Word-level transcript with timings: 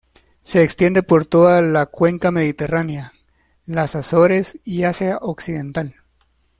Se 0.41 0.63
extiende 0.63 1.03
por 1.03 1.25
toda 1.25 1.61
la 1.61 1.85
Cuenca 1.85 2.31
mediterránea, 2.31 3.13
las 3.65 3.95
Azores 3.95 4.57
y 4.63 4.81
Asia 4.81 5.19
occidental. 5.21 5.93